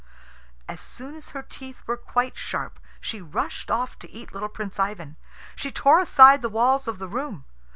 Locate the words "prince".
4.49-4.79